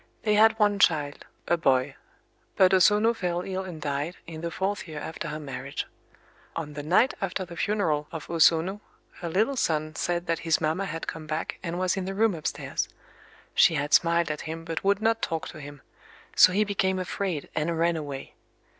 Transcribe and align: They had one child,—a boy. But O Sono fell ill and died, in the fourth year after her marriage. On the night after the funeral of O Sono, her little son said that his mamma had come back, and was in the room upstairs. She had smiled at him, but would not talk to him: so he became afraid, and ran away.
They 0.23 0.33
had 0.33 0.57
one 0.57 0.79
child,—a 0.79 1.57
boy. 1.57 1.95
But 2.55 2.73
O 2.73 2.79
Sono 2.79 3.13
fell 3.13 3.41
ill 3.41 3.63
and 3.63 3.79
died, 3.79 4.15
in 4.25 4.41
the 4.41 4.49
fourth 4.49 4.87
year 4.87 4.97
after 4.99 5.27
her 5.27 5.39
marriage. 5.39 5.85
On 6.55 6.73
the 6.73 6.81
night 6.81 7.13
after 7.21 7.45
the 7.45 7.55
funeral 7.55 8.07
of 8.11 8.27
O 8.27 8.39
Sono, 8.39 8.81
her 9.19 9.29
little 9.29 9.55
son 9.55 9.93
said 9.93 10.25
that 10.25 10.39
his 10.39 10.59
mamma 10.59 10.85
had 10.85 11.05
come 11.05 11.27
back, 11.27 11.59
and 11.61 11.77
was 11.77 11.97
in 11.97 12.05
the 12.05 12.15
room 12.15 12.33
upstairs. 12.33 12.89
She 13.53 13.75
had 13.75 13.93
smiled 13.93 14.31
at 14.31 14.41
him, 14.49 14.65
but 14.65 14.83
would 14.83 15.01
not 15.03 15.21
talk 15.21 15.47
to 15.49 15.61
him: 15.61 15.83
so 16.35 16.51
he 16.51 16.63
became 16.63 16.97
afraid, 16.97 17.49
and 17.53 17.77
ran 17.77 17.95
away. 17.95 18.33